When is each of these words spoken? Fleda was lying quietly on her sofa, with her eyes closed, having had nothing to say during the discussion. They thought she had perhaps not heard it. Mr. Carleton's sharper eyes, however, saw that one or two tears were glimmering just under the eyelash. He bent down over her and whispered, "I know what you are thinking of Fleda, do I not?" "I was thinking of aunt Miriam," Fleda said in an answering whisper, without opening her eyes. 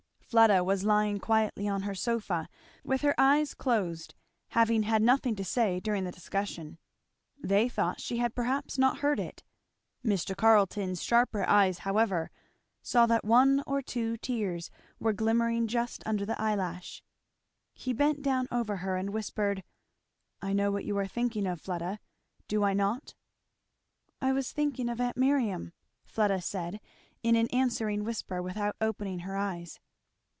Fleda 0.31 0.63
was 0.63 0.85
lying 0.85 1.19
quietly 1.19 1.67
on 1.67 1.81
her 1.81 1.93
sofa, 1.93 2.47
with 2.85 3.01
her 3.01 3.13
eyes 3.17 3.53
closed, 3.53 4.15
having 4.51 4.83
had 4.83 5.01
nothing 5.01 5.35
to 5.35 5.43
say 5.43 5.81
during 5.81 6.05
the 6.05 6.09
discussion. 6.13 6.77
They 7.43 7.67
thought 7.67 7.99
she 7.99 8.15
had 8.19 8.33
perhaps 8.33 8.77
not 8.77 8.99
heard 8.99 9.19
it. 9.19 9.43
Mr. 10.05 10.33
Carleton's 10.33 11.03
sharper 11.03 11.43
eyes, 11.43 11.79
however, 11.79 12.31
saw 12.81 13.05
that 13.07 13.25
one 13.25 13.61
or 13.67 13.81
two 13.81 14.15
tears 14.15 14.71
were 14.99 15.11
glimmering 15.11 15.67
just 15.67 16.01
under 16.05 16.25
the 16.25 16.39
eyelash. 16.41 17.03
He 17.73 17.91
bent 17.91 18.21
down 18.21 18.47
over 18.53 18.77
her 18.77 18.95
and 18.95 19.09
whispered, 19.09 19.65
"I 20.41 20.53
know 20.53 20.71
what 20.71 20.85
you 20.85 20.97
are 20.97 21.07
thinking 21.07 21.45
of 21.45 21.59
Fleda, 21.59 21.99
do 22.47 22.63
I 22.63 22.73
not?" 22.73 23.15
"I 24.21 24.31
was 24.31 24.53
thinking 24.53 24.87
of 24.87 25.01
aunt 25.01 25.17
Miriam," 25.17 25.73
Fleda 26.05 26.39
said 26.41 26.79
in 27.21 27.35
an 27.35 27.49
answering 27.49 28.05
whisper, 28.05 28.41
without 28.41 28.77
opening 28.79 29.19
her 29.27 29.35
eyes. 29.35 29.81